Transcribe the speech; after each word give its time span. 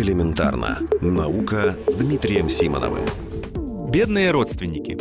Элементарно. 0.00 0.78
Наука 1.02 1.76
с 1.86 1.94
Дмитрием 1.94 2.48
Симоновым. 2.48 3.04
Бедные 3.90 4.30
родственники. 4.30 4.96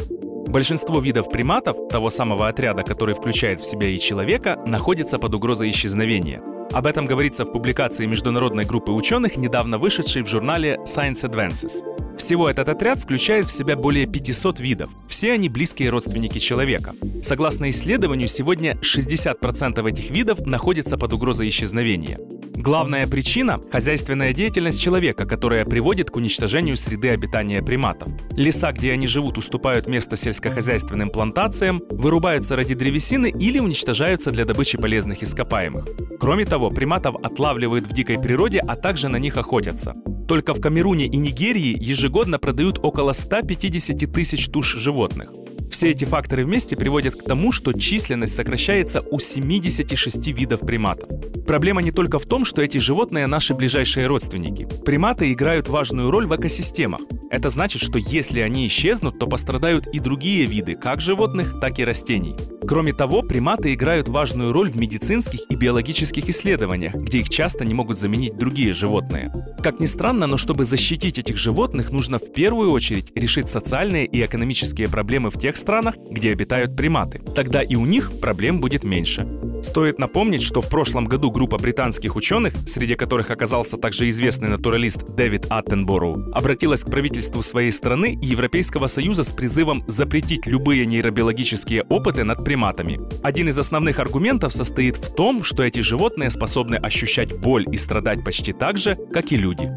Большинство 0.49 0.99
видов 0.99 1.29
приматов, 1.29 1.77
того 1.89 2.09
самого 2.09 2.49
отряда, 2.49 2.83
который 2.83 3.15
включает 3.15 3.61
в 3.61 3.65
себя 3.65 3.87
и 3.87 3.97
человека, 3.97 4.61
находится 4.65 5.17
под 5.17 5.35
угрозой 5.35 5.69
исчезновения. 5.71 6.41
Об 6.73 6.85
этом 6.85 7.05
говорится 7.05 7.45
в 7.45 7.51
публикации 7.53 8.07
международной 8.07 8.65
группы 8.65 8.91
ученых, 8.91 9.37
недавно 9.37 9.77
вышедшей 9.77 10.21
в 10.21 10.27
журнале 10.27 10.77
Science 10.85 11.23
Advances. 11.23 12.17
Всего 12.17 12.49
этот 12.49 12.67
отряд 12.67 12.99
включает 12.99 13.45
в 13.45 13.51
себя 13.51 13.77
более 13.77 14.05
500 14.05 14.59
видов. 14.59 14.89
Все 15.07 15.31
они 15.31 15.47
близкие 15.47 15.91
родственники 15.91 16.39
человека. 16.39 16.93
Согласно 17.23 17.69
исследованию, 17.69 18.27
сегодня 18.27 18.73
60% 18.81 19.89
этих 19.89 20.09
видов 20.09 20.45
находятся 20.45 20.97
под 20.97 21.13
угрозой 21.13 21.47
исчезновения. 21.47 22.19
Главная 22.59 23.07
причина– 23.07 23.61
хозяйственная 23.71 24.33
деятельность 24.33 24.81
человека, 24.81 25.25
которая 25.25 25.63
приводит 25.63 26.11
к 26.11 26.17
уничтожению 26.17 26.75
среды 26.75 27.11
обитания 27.11 27.63
приматов. 27.63 28.09
Леса, 28.31 28.73
где 28.73 28.91
они 28.91 29.07
живут, 29.07 29.37
уступают 29.37 29.87
место 29.87 30.17
сельскохозяйственным 30.17 31.09
плантациям, 31.09 31.81
вырубаются 31.89 32.57
ради 32.57 32.75
древесины 32.75 33.29
или 33.29 33.59
уничтожаются 33.59 34.31
для 34.31 34.43
добычи 34.43 34.77
полезных 34.77 35.23
ископаемых. 35.23 35.85
Кроме 36.19 36.43
того, 36.43 36.69
приматов 36.69 37.15
отлавливают 37.23 37.87
в 37.87 37.93
дикой 37.93 38.19
природе, 38.19 38.59
а 38.59 38.75
также 38.75 39.07
на 39.07 39.19
них 39.19 39.37
охотятся. 39.37 39.93
Только 40.27 40.53
в 40.53 40.59
Камеруне 40.59 41.05
и 41.05 41.15
Нигерии 41.15 41.81
ежегодно 41.81 42.39
продают 42.39 42.77
около 42.83 43.13
150 43.13 44.11
тысяч 44.11 44.49
туш 44.49 44.75
животных. 44.75 45.29
Все 45.69 45.91
эти 45.91 46.03
факторы 46.05 46.45
вместе 46.45 46.75
приводят 46.75 47.15
к 47.15 47.23
тому, 47.23 47.51
что 47.51 47.73
численность 47.73 48.35
сокращается 48.35 49.01
у 49.11 49.19
76 49.19 50.27
видов 50.27 50.61
приматов. 50.61 51.09
Проблема 51.45 51.81
не 51.81 51.91
только 51.91 52.19
в 52.19 52.25
том, 52.25 52.43
что 52.43 52.61
эти 52.61 52.77
животные 52.79 53.27
наши 53.27 53.53
ближайшие 53.53 54.07
родственники. 54.07 54.67
Приматы 54.85 55.31
играют 55.31 55.67
важную 55.67 56.11
роль 56.11 56.27
в 56.27 56.35
экосистемах. 56.35 57.01
Это 57.31 57.49
значит, 57.49 57.81
что 57.81 57.97
если 57.97 58.39
они 58.39 58.67
исчезнут, 58.67 59.19
то 59.19 59.27
пострадают 59.27 59.87
и 59.87 59.99
другие 59.99 60.45
виды, 60.45 60.75
как 60.75 61.01
животных, 61.01 61.59
так 61.61 61.79
и 61.79 61.85
растений. 61.85 62.35
Кроме 62.69 62.93
того, 62.93 63.23
приматы 63.23 63.73
играют 63.73 64.09
важную 64.09 64.53
роль 64.53 64.69
в 64.69 64.75
медицинских 64.75 65.39
и 65.49 65.55
биологических 65.55 66.29
исследованиях, 66.29 66.93
где 66.93 67.17
их 67.17 67.29
часто 67.29 67.65
не 67.65 67.73
могут 67.73 67.97
заменить 67.97 68.35
другие 68.35 68.73
животные. 68.73 69.33
Как 69.63 69.79
ни 69.79 69.87
странно, 69.87 70.27
но 70.27 70.37
чтобы 70.37 70.65
защитить 70.65 71.17
этих 71.17 71.35
животных, 71.35 71.89
нужно 71.89 72.19
в 72.19 72.31
первую 72.31 72.69
очередь 72.69 73.11
решить 73.15 73.47
социальные 73.47 74.05
и 74.05 74.23
экономические 74.23 74.87
проблемы 74.87 75.31
в 75.31 75.39
тех 75.39 75.57
странах, 75.57 75.95
где 76.11 76.31
обитают 76.31 76.75
приматы. 76.75 77.23
Тогда 77.33 77.63
и 77.63 77.73
у 77.73 77.87
них 77.87 78.11
проблем 78.21 78.61
будет 78.61 78.83
меньше. 78.83 79.25
Стоит 79.61 79.99
напомнить, 79.99 80.41
что 80.41 80.61
в 80.61 80.69
прошлом 80.69 81.05
году 81.05 81.31
группа 81.31 81.57
британских 81.57 82.15
ученых, 82.15 82.53
среди 82.65 82.95
которых 82.95 83.29
оказался 83.29 83.77
также 83.77 84.07
известный 84.09 84.47
натуралист 84.47 85.15
Дэвид 85.15 85.47
Аттенбороу, 85.49 86.31
обратилась 86.31 86.83
к 86.83 86.89
правительству 86.89 87.41
своей 87.41 87.71
страны 87.71 88.17
и 88.21 88.25
Европейского 88.27 88.87
Союза 88.87 89.23
с 89.23 89.33
призывом 89.33 89.83
запретить 89.85 90.45
любые 90.45 90.85
нейробиологические 90.85 91.83
опыты 91.83 92.23
над 92.23 92.43
приматами. 92.43 92.99
Один 93.21 93.49
из 93.49 93.59
основных 93.59 93.99
аргументов 93.99 94.53
состоит 94.53 94.97
в 94.97 95.13
том, 95.13 95.43
что 95.43 95.63
эти 95.63 95.81
животные 95.81 96.29
способны 96.29 96.75
ощущать 96.75 97.37
боль 97.37 97.65
и 97.71 97.77
страдать 97.77 98.23
почти 98.23 98.53
так 98.53 98.77
же, 98.77 98.97
как 99.11 99.31
и 99.31 99.37
люди. 99.37 99.71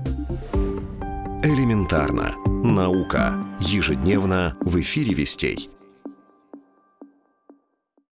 Элементарно. 1.42 2.36
Наука. 2.46 3.44
Ежедневно 3.58 4.56
в 4.60 4.80
эфире 4.80 5.12
«Вестей». 5.12 5.68